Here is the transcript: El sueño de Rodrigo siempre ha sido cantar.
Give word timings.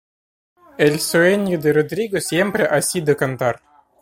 El 0.79 0.99
sueño 0.99 1.59
de 1.59 1.73
Rodrigo 1.73 2.19
siempre 2.19 2.63
ha 2.63 2.81
sido 2.81 3.15
cantar. 3.15 3.61